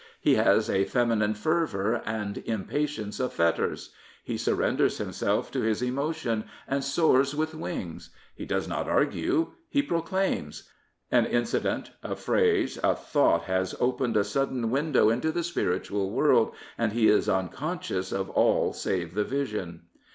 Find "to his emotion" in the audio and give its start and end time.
5.51-6.45